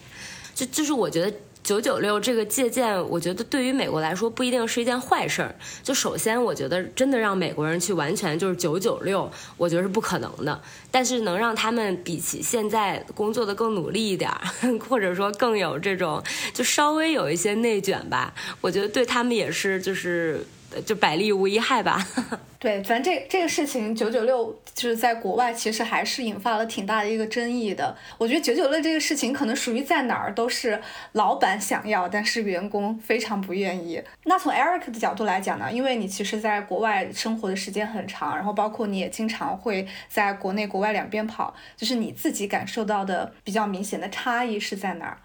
[0.54, 1.38] 就就是我觉得。
[1.68, 5.54] 九九六这个借鉴，我觉得对于美国来说不一定是一件坏事儿。
[5.84, 10.62] 就首先，我觉得真的让美国人去完全就是九九六，我觉得是不可能的。
[10.90, 14.40] 但是能让他们比起现在工作的更努力一点儿，
[14.88, 20.48] 或者说更有这种就稍微有一些内卷吧，我觉得对他们也是就是。
[20.86, 22.06] 就百利无一害吧。
[22.60, 27.96] 对，反正这这个事情，九九六就是在国外其实还是引发了挺大的一个争议的。
[28.18, 34.02] 我觉得九九六这个事情可能属于在哪儿都是老板想要，但是员工非常不愿意。
[34.24, 45.18] 那从 Eric 的角度来讲呢，因为你其实在国外生活的时间很长，然后包括你也经常会在国内国外两边跑，就是你自己感受到的比较明显的差异是在哪儿？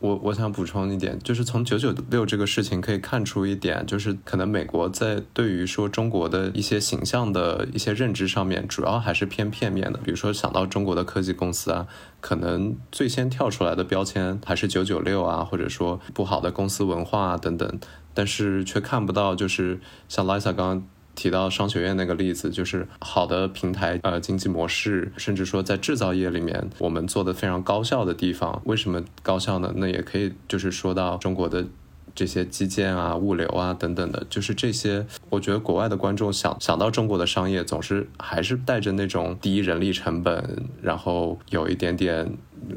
[0.00, 9.98] 我我想补充一点，就是从九九六这个事情可以看出一点，就是可能美国在对于说中国的一些形象的一些认知上面，主要还是偏片面的。
[10.02, 11.86] 比如说想到中国的科技公司啊，
[12.20, 17.78] 可能最先跳出来的标签还是九九六啊，或者说不好的公司文化等等，
[18.14, 20.88] 但是却看不到就是像 Lisa 刚刚。
[21.20, 29.70] 提到商学院那个例子，就是好的平台呃经济模式，甚至说在制造业里面我们做的非常高效的地方，为什么高效呢？
[29.76, 31.66] 那也可以就是说到中国的
[32.14, 42.32] 这些基建啊、物流啊等等的，就是这些，我觉得国外的观众想想到中国的商业，总是还是带着那种低人力成本，然后有一点点。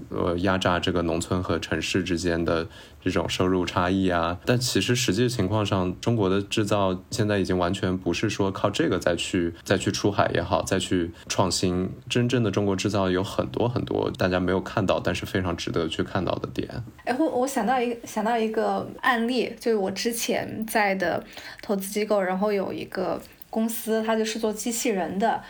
[0.09, 2.67] 呃，压榨这个农村和城市之间的
[3.01, 11.89] 这种收入差异啊，但其实实际情况上，中国的制造现在已经完全不是说靠这个再去再去出海也好，再去创新。
[12.09, 16.69] 真正的中国制造有很多很多大家没有看到，但是非常值得去看到的点。
[17.05, 21.23] 哎，我我想到一个想到一个案例，就是我之前在的
[21.61, 25.41] 投资机构，然后有一个公司，它就是做机器人的，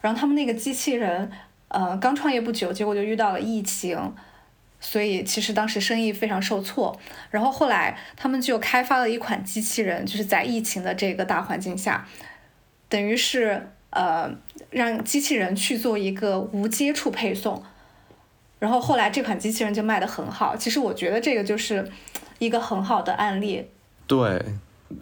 [0.00, 1.30] 然后他们那个机器人。
[1.70, 4.12] 呃，刚创业不久，结果就遇到了疫情，
[4.80, 6.98] 所以其实当时生意非常受挫。
[7.30, 12.08] 然后后来他们就开发了一款机器人，就是在疫情的这个大环境下，
[12.88, 14.28] 等于是呃
[14.70, 17.62] 让机器人去做一个无接触配送。
[18.58, 20.56] 然后后来这款机器人就卖得很好。
[20.56, 21.88] 其实我觉得这个就是
[22.38, 23.70] 一个很好的案例。
[24.06, 24.44] 对。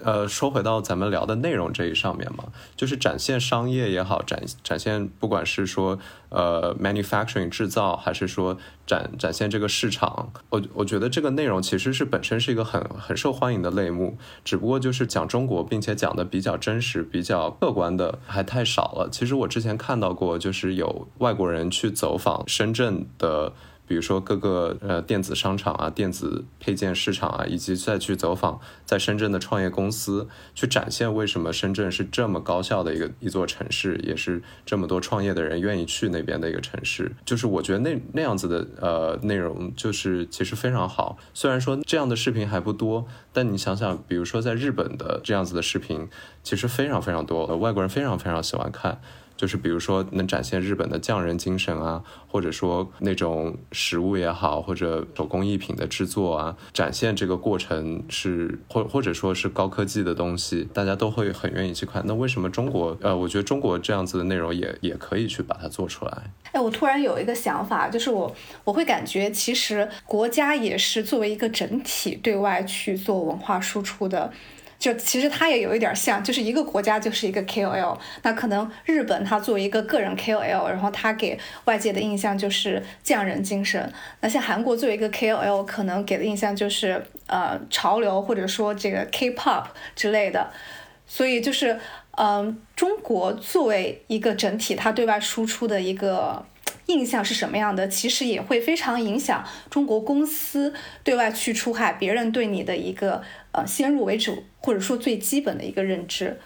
[0.05, 2.45] 呃，说回到咱们聊的内容这一上面嘛，
[2.77, 5.99] 就是展现商业也好，展展现不管是说
[6.29, 19.09] 呃 manufacturing 制造，还是说展展现这个市场，我我觉得这个内容其实是本身是一个很很受欢迎的类目，只不过就是讲中国，并且讲的比较真实、比较客观的还太少了。
[19.11, 23.53] 其实我之前看到过，就是有外国人去走访深圳的。
[23.89, 37.11] 比如说各个呃电子商场啊、电子配件市场啊，以及再去走访在深圳的创业公司，去展现为什么深圳是这么高效的一个一座城市，也是这么多创业的人愿意去那边的一个城市。
[37.25, 41.17] 就是我觉得那那样子的呃内容，就是其实非常好。
[41.33, 46.09] 虽然说这样的视频还不多，但你想想，比如说在日本的这样子的视频，
[46.43, 49.01] 其实非常非常多，外国人非常非常喜欢看。
[49.39, 62.03] 就是比如说能展现日本的匠人精神啊，或者说那种食物也好，或者手工艺品的制作啊，展现这个过程是或或者说是高科技的东西，大家都会很愿意去看。
[62.05, 62.99] 那为什么中国？
[63.01, 66.13] 呃，我觉得中国这样子的内容也也可以去把它做出来。
[66.51, 74.33] 哎，我突然有一个想法，就是我我会感觉其实国家也是作为一个整体对外去做文化输出的。
[74.79, 83.93] 就其实它也有一点像，就是一个国家就是一个 KOL，那可能日本它作为一个个人 KOL，然后它给外界的印象就是匠人精神。
[84.21, 89.65] 那像韩国作为一个 KOL，可能给的印象就是呃潮流或者说这个 K-pop
[89.97, 90.51] 之类的。
[91.07, 91.81] 所以就是
[92.13, 96.47] 嗯，中国作为一个整体，它对外输出的一个。
[96.87, 100.73] 印象是什么样的，其实也会非常影响中国公司
[101.05, 106.39] 对外去出海，别人对你的一个呃先入为主，或者说最基本的一个认知。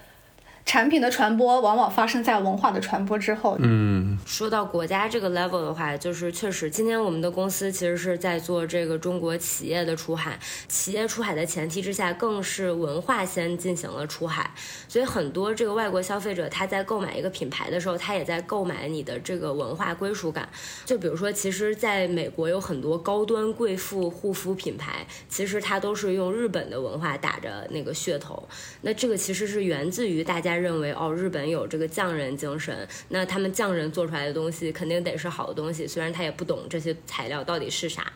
[0.64, 3.57] 产品的传播往往发生在文化的传播之后。
[3.61, 10.38] 嗯，说到国家这个 level 的话，就是确实，今天我们的公司其实是在做这个中国企业的出海。
[10.68, 14.51] 企业出海的前提之下，更是文化先进行了出海。
[14.88, 20.48] 所以很多这个外国消费者他在购买一个品牌的时候，他也在购买你的这个文化归属感。
[20.87, 28.48] 就比如说，其实在美国有很多高端贵妇护肤品牌，其实它都是用日本的文化打着那个噱头。
[28.83, 30.52] 那这个其实是源自于大家。
[30.53, 38.12] 他认为哦，日本有这个匠人精神，那他们匠人做出来的东西肯定得是好的东西，虽然他也不懂这些材料到底是啥。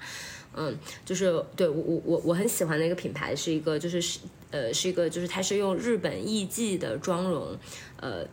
[0.55, 4.21] 嗯，就是对我我我我很喜欢的一个品牌是一个就是是
[4.51, 7.57] 呃是一个就是它是用日本艺伎的妆容，
[8.01, 8.27] 呃。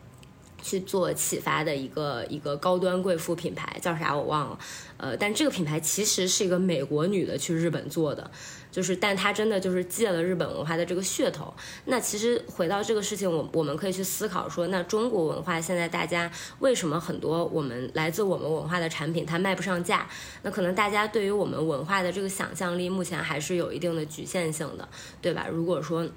[0.66, 4.60] 去做启发的一个一个高端贵妇品牌叫啥我忘了，
[4.96, 8.32] 呃，但这个品牌其实是一个美国女的去日本做的，
[8.74, 11.54] 就是但他真的就是借了日本文化的这个噱头。
[11.86, 20.10] 那其实回到这个事情，我我们可以去思考说，那中国文化现在大家为什么很多我们来自我们文化的产品它卖不上价？
[20.42, 24.90] 那可能大家对于我们文化的这个想象力目前还是有一定的局限性的，
[25.22, 25.46] 对吧？
[25.50, 26.10] 如果说。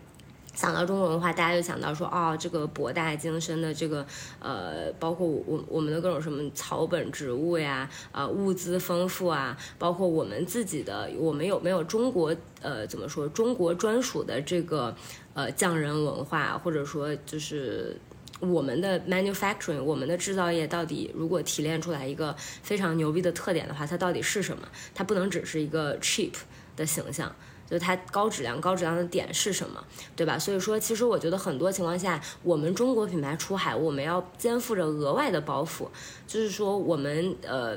[0.57, 4.05] 想到中国文化，大家就想到说，哦，这个博大精深的这个，
[4.41, 14.97] 呃，包括我我们的各种什么草本植物呀，啊，物资丰富啊，包括我们自己的，我们有没有中国，呃，怎么说，中国专属的这个，
[15.35, 17.95] 呃，匠人文化，或者说就是
[18.41, 24.67] 我们的 manufacturing，我们的制造业到底如果提炼出来一个非常牛逼的特点的话，它到底是什么？
[24.95, 26.33] 它不能只是一个 cheap
[26.75, 27.31] 的形象。
[27.71, 29.83] 就它高质量，高质量的点是什么，
[30.15, 30.39] 对吧？
[30.39, 35.89] 所以说，其实我觉得很多情况下，我们中国品牌出海，我们要肩负着额外的包袱，
[36.27, 37.77] 就是说，我们呃，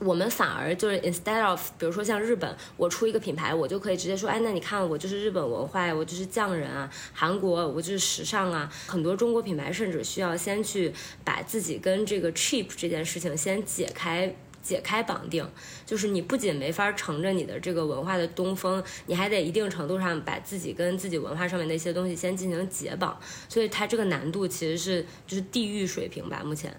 [0.00, 8.72] 我们反而就是 instead of，比如说像日本，我出一个品牌，我就可以直接说，哎，那你看我就是日本文化，我就是匠人啊；韩国，我就是时尚啊。
[8.86, 10.92] 很多中国品牌甚至需要先去
[11.24, 14.34] 把自己跟这个 cheap 这件事情先解开。
[14.68, 15.48] 解开绑定，
[15.86, 26.42] 就是你不仅没法乘着你的这个文化的东风，你还得一定程度上把自己跟自己文化上面的一些东西先进行解绑，所以它这个难度其实是就是地域水平吧。
[26.44, 26.70] 目前，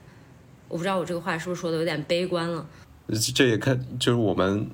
[0.67, 2.69] 我不知道我这个话是不是说的有点悲观了。
[3.33, 4.69] 这也看就是我们。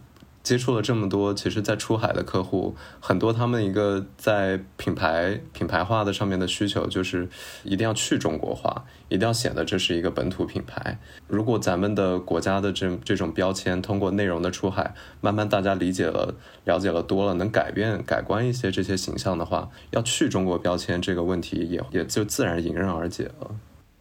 [0.45, 7.27] 接触了这么多，其实，在出海的客户很多，他们一个在品牌品牌化的上面的需求，就是
[7.63, 10.99] 一定要去中国化，一定要显得这是一个本土品牌。
[11.27, 23.49] 如果咱们的国家的这这种标签，通过内容的出海，慢慢大家理解了、了解了多了，能改变、改观一些这些形象的话，要去中国标签这个问题，也也就自然迎刃而解了。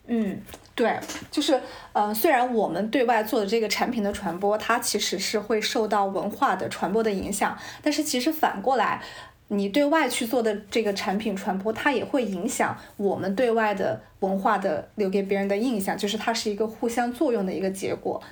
[0.07, 0.39] 嗯，
[0.75, 1.59] 对，就是，
[1.95, 9.01] 呃，虽然我们对外做的这个产品的传播，它其实是会受到文化的传播的影响，但是其实反过来，
[9.49, 18.23] 你对外去做的这个产品传播，它也会影响我们对外的文化的留给别人的印象，就是它是一个互相作用的一个结果。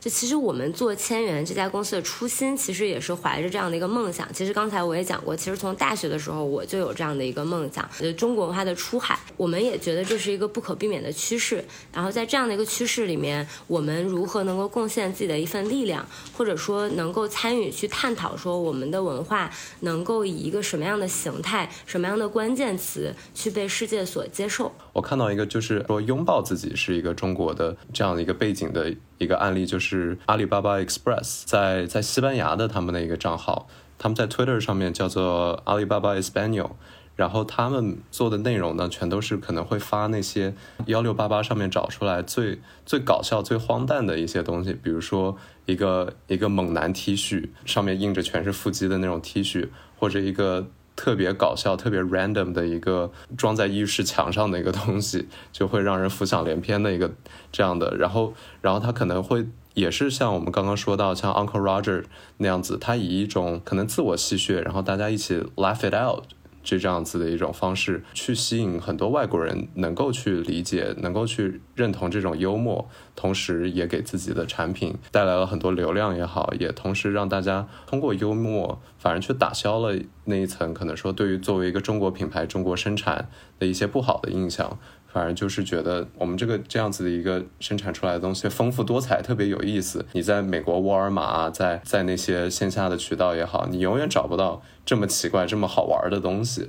[0.00, 4.32] 就其实我们做千元这家公司的初心，其实也是怀着这样的一个梦想。
[4.32, 9.18] 其实刚才我也讲过，其实从大学的时候我就有这样的一个梦想，就中国文化的出海。
[9.36, 11.64] 我们也觉得这是一个不可避免的趋势。
[11.92, 16.06] 然后在这样的一个趋势里面，我们如何能够贡献自己的一份力量，
[16.36, 24.72] 或者说能够参与去探讨，说我们的文化能够以一个什么样的形态、什么样的关键词去被世界所接受？
[24.92, 28.94] 我看到一个就是说拥抱自己是一个中国的这样的一个背景的。
[29.18, 36.70] 一个案例就是阿里巴巴 Express 在在西班牙的他们的一个账号，他们在 Twitter 上面叫做阿里巴巴 Espanol，
[37.16, 40.54] 然后他们做的内容呢，全都是可能会发那些
[40.86, 50.68] 幺六八八上面找出来最最搞笑、最荒诞的一些东西，比如说一个一个猛男 T 恤上面印着全是腹肌的那种 T 恤，或者一个。
[50.98, 57.08] 特别搞笑、特别 random 的一个装在浴室墙上的一个东西， 就会让人浮想联翩的一个
[57.52, 57.96] 这样的。
[57.96, 62.02] 然后，然后他可能会也是像我们刚刚说到，像 Uncle Roger
[62.38, 66.24] 那样子，他以一种可能自我戏谑，然后大家一起 laugh it out。
[66.68, 84.78] 就这样子的一种方式，去吸引很多外国人能够去理解，能够去认同这种幽默，同时也给自己的产品带来了很多流量也好，也同时让大家通过幽默，反而去打消了那一层可能说对于作为一个中国品牌、中国生产的一些不好的印象。
[85.12, 90.04] 反而就是觉得我们这个这样子的一个生产出来的东西丰富多彩，特别有意思。
[90.12, 96.68] 你在美国沃尔玛，在在那些线下的渠道也好，你永远找不到这么奇怪、这么好玩的东西。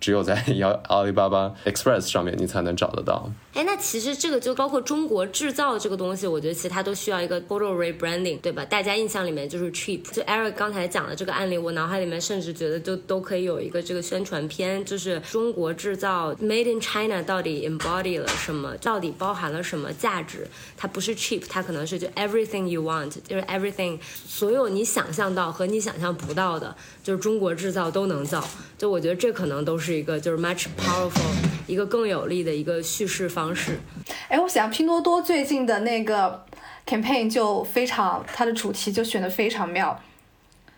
[0.00, 3.30] 只有在 幺阿里巴巴 Express 上面，你才能找得到。
[3.52, 8.64] 哎，那其实这个就包括中国制造这个东西，我觉得其实它都需要一个 total rebranding，对吧？
[8.64, 10.02] 大家印象里面就是 cheap。
[10.12, 20.46] 就 Eric 刚才讲的这个案例，我脑海里面甚至觉得就都可以有一个这个宣传片，就是中国制造 Made in China 到底 embody 了什么，到底包含了什么价值？
[20.76, 28.42] 它不是 cheap，它可能是就 everything you want，就是 everything，所有你想象到和你想象不到的，就是中国制造都能造。
[28.76, 31.32] 就我觉得这可能都是一个就是 much powerful
[31.66, 33.78] 一个更有力的一个叙事方式。
[34.28, 36.44] 哎，我想拼多多最近的那个
[36.86, 40.00] campaign 就非常，它的主题就选的非常妙。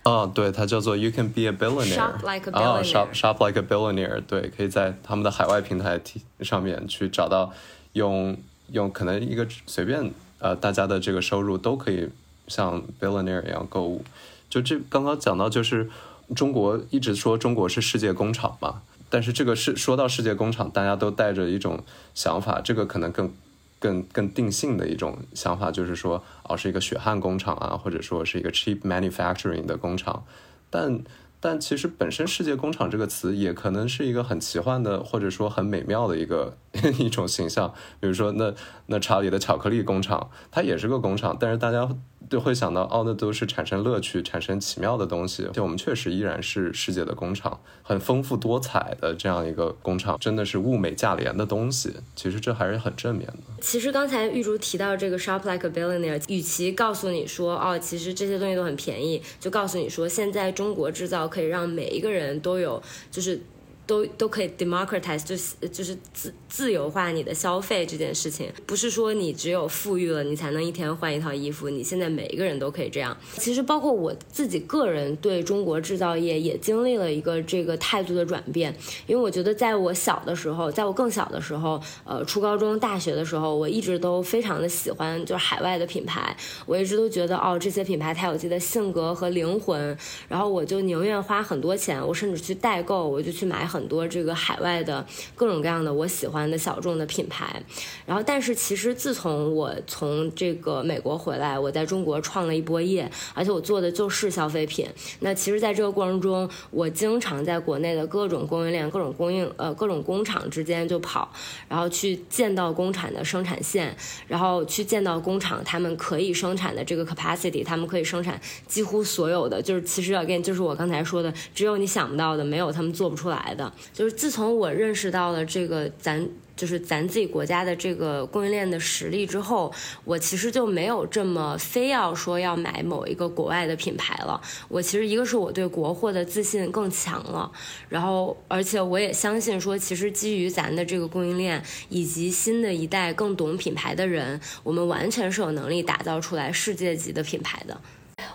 [0.03, 1.95] 啊，对，它叫做 You can be a billionaire。
[1.95, 2.73] Shop like a billionaire。
[2.73, 4.21] 啊，shop shop like a billionaire。
[4.27, 6.01] 对，可以在他们的海外平台
[6.41, 7.53] 上面去找到，
[7.93, 8.37] 用
[8.73, 12.09] 用可能一个随便呃大家的这个收入都可以
[12.49, 14.05] 像 billionaire 一样购物。
[14.51, 15.89] 就这刚刚讲到，就是
[16.35, 21.83] 中国一直说中国是世界工厂嘛，但是这个是说到世界工厂，大家都带着一种
[22.15, 23.33] 想法，这个可能更
[23.79, 30.25] 更更定性的一种想法，就是说哦是一个血汗工厂啊，或者说是一个 cheap manufacturing 的工厂，
[30.71, 31.03] 但。
[31.45, 36.57] 但其实本身“世界工厂”这个词也可能是一个很奇幻的，或者说很美妙的一个
[37.01, 37.75] 一种形象。
[37.99, 38.55] 比如说，那
[38.87, 41.89] 那查理的巧克力工厂，它也是个工厂，但是大家。
[42.33, 45.47] 就会想到，哦，那都是产生乐趣、产生奇妙的东西。
[45.53, 51.93] 就我们确实依然是世界的工厂，很丰富多彩的这样一个工厂，真的是物美价廉的东西。
[52.17, 53.35] 其实这还是很正面的。
[53.61, 63.39] 其实刚才玉竹提到这个 shop like a billionaire，与其告诉你说，哦，其实这些东西都很便宜，就告诉你说，现在中国制造可以让每一个人都有，就是。
[63.87, 71.69] 都都可以 democratize，就是就是自自由化你的消费这件事情，不是说你只有富裕了，你才能一天换一套衣服。
[71.69, 73.17] 你现在每一个人都可以这样。
[73.39, 78.73] 其实包括我自己个人对中国制造业也经历了一个这个态度的转变，
[79.07, 93.72] 因为我觉得在我小的时候，在我更小的时候，呃，初高中、大学的时候，我一直都非常的喜欢就是海外的品牌，我一直都觉得哦，这些品牌它有自己的性格和灵魂，然后我就宁愿花很多钱，我甚至去代购，我就去买。
[93.73, 97.63] 很多这个海外的各种各样的我喜欢的小众的品牌，
[98.05, 104.87] 然后但是其实自从我从这个美国回来，我在中国创了一波业，而且我做的就是消费品。
[105.21, 111.33] 那其实在这个过程中，我经常在国内的各种供应链、各种供应呃各种工厂之间就跑，
[111.69, 113.97] 然后去见到工厂的生产线，
[114.29, 123.62] 然后去见到工厂他们可以生产的这个 capacity，他们可以生产几乎所有的，就是其实 again 就是我刚才说的，只有你想不到的，没有他们做不出来的。
[123.93, 129.73] 就是自从我认识到了这个咱就是咱自己国家的这个供应链的实力之后，
[130.05, 134.41] 我其实就没有这么非要说要买某一个国外的品牌了。
[134.69, 137.51] 我其实一个是我对国货的自信更强了，
[137.89, 147.81] 然后而且我也相信说，其实基于咱的这个供应链以及新的一代更懂品牌的人，我们完全是有能力打造出来世界级的品牌的。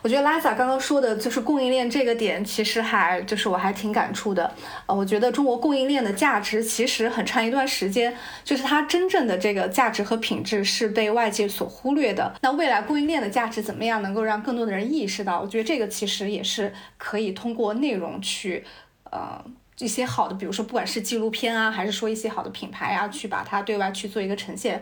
[0.02, 4.54] 我觉得拉萨刚刚说的就是供应链这个点，其实还就是我还挺感触的。
[4.86, 12.34] 呃，我觉得中国供应链的价值其实很长一段时间，就是它真正的这个价值和品质是被外界所忽略的。
[12.42, 15.42] 那未来供应链的价值怎么样能够让更多的人意识到？
[15.42, 18.64] 我觉得这个其实也是可以通过内容去，
[19.12, 19.44] 呃，
[19.80, 24.82] 一些好的，比如说不管是纪录片啊，还是说一些好的品牌啊，去把它对外去做一个呈现。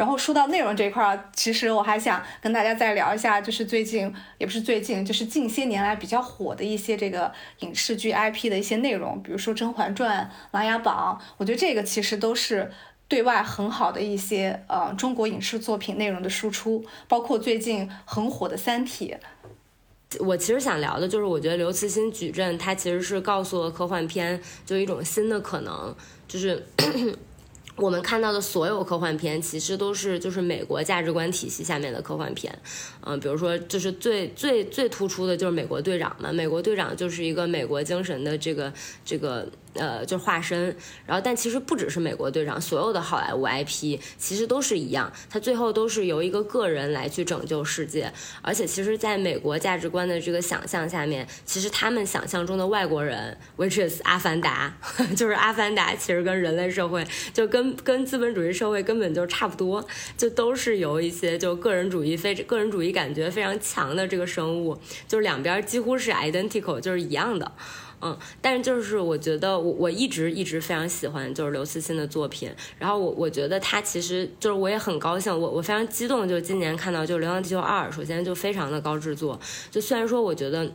[0.00, 10.24] 然后说到内容这一块儿，其实我还想跟大家再聊一下，就是最近也不是最近，就是近些年来比较火的一些这个影视剧 IP 的一些内容，比如说《甄嬛传》
[10.58, 12.72] 《琅琊榜》，我觉得这个其实都是
[13.08, 19.14] 对外很好的一些呃中国影视作品内容的输出，包括最近很火的《三体》。
[20.24, 25.94] 我其实想聊的就是，我觉得刘慈欣矩阵，它其实是告诉了科幻片就一种新的可能，
[26.26, 26.66] 就是。
[27.80, 32.56] 我们看到的所有科幻片，其实都是就是美国价值观体系下面的科幻片，
[33.00, 38.72] 嗯，比如说就是最最最突出的就是美国队长嘛，美国队长就是一个美国精神的这个
[39.04, 39.48] 这个。
[39.74, 48.12] 呃，就化身，然后但其实不只是美国队长，所有的好莱坞 IP 其实都是一样，它最后都是由一个个人来去拯救世界，
[48.42, 54.74] 而且其实在美国价值观的这个想象下面，其实他们想象中的外国人，which is 阿凡达，
[55.16, 67.52] 就是阿凡达，其实跟人类社会就跟跟资本主义社会根本就差不多，就都是由一些就个人主义非个人主义感觉非常强的这个生物，就是两边几乎是 identical，就是一样的。
[68.00, 79.38] 嗯，但是就是我觉得我我一直一直非常喜欢就是刘慈欣的作品，然后我我觉得他其实就是我也很高兴，我我非常激动，就今年看到就《流浪地球二》，首先就非常的高制作，
[79.70, 80.70] 就虽然说我觉得。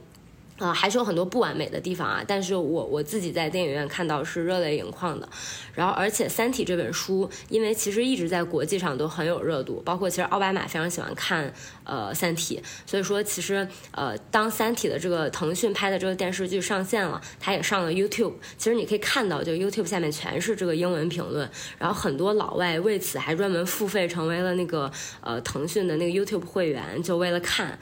[0.58, 5.28] 啊，还是有很多不完美的地方啊，但是我我自己在电影院看到是热泪盈眶的。
[5.74, 11.54] 然后，而且《三体》这本书，因为其实一直在国际上都很有热度，包括其实奥巴马非常喜欢看
[11.84, 24.90] 呃《三体》，所以说其实呃当《三体》的这个腾讯拍的这个电视剧上线了，它也上了 YouTube，其实你可以看到，就 YouTube 下面全是这个英文评论，然后很多老外为此还专门付费成为了那个
[25.20, 27.78] 呃腾讯的那个 YouTube 会员，就为了看。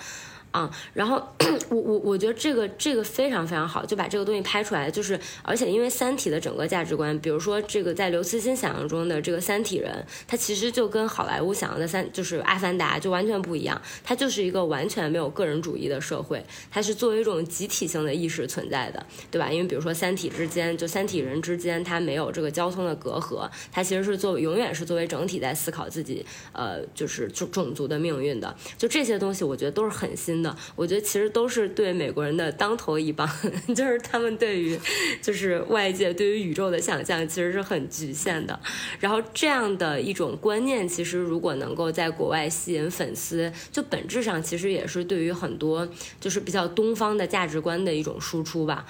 [0.53, 1.21] 啊，然后
[1.69, 19.49] 我我我觉得这个这个非常非常好，就把这个东西拍出来，就是而且因为《三体》的整个价值观，比如说这个在刘慈欣想象中的这个三体人，他其实就跟好莱坞想象的三就是《阿凡达》就完全不一样，它就是一个完全没有个人主义的社会，它是作为一种集体性的意识存在的，对吧？
[19.51, 30.42] 因为比如说三体之间，就三体人之间，它没有这个交通的隔阂，它其实是作永远是作为整体在思考自己呃就是种种族的命运的，就这些东西，我觉得都是很新。
[30.75, 33.29] 我觉得其实都是对美国人的当头一棒，
[33.75, 34.79] 就是他们对于
[35.21, 38.59] 就是外界对于宇宙的想象其实是很局限的。
[38.99, 45.87] 然后这样的一种观念，其实如果能够在国外吸引粉丝，就本质上其实也是对于很多
[46.19, 48.85] 就是比较东方的价值观的一种输出吧。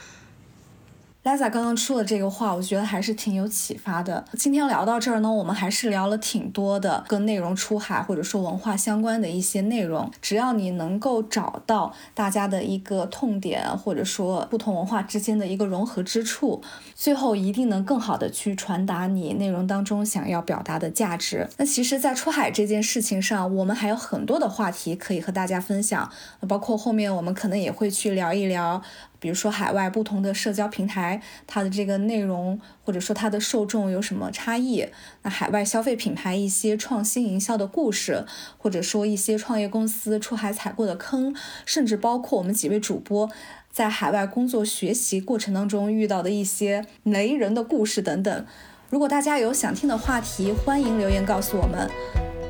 [1.24, 4.26] Liza 刚刚说的这个话，我觉得还是挺有启发的。
[4.34, 10.12] 今天聊到这儿呢，我们还是聊了挺多的跟内容出海或者说文化相关的一些内容。
[10.22, 16.62] 只要你能够找到大家的一个痛点，或者说不同文化之间的一个融合之处，
[16.94, 21.48] 最后一定能更好的去传达你内容当中想要表达的价值。
[21.56, 26.12] 那其实，在出海这件事情上，我们还有很多的话题可以和大家分享，
[26.50, 28.82] 包括后面我们可能也会去聊一聊。
[29.24, 34.86] 比如说海外不同的社交平台，它的这个内容或者说它的受众有什么差异？
[35.22, 38.26] 那海外消费品牌一些创新营销的故事，
[38.58, 41.34] 或者说一些创业公司出海踩过的坑，
[41.66, 43.30] 甚至包括我们几位主播
[43.72, 48.46] 在海外工作学习过程当中遇到的一些雷人的故事等等。
[48.90, 51.90] 如果大家有想听的话题，欢迎留言告诉我们。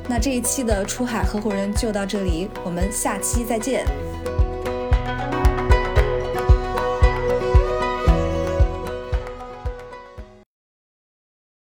[0.09, 3.85] 那这一期的出海合伙人就到这里，我们下期再见。